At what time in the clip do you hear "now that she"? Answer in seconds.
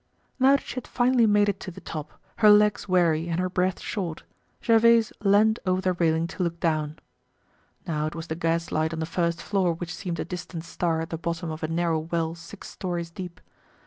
0.39-0.73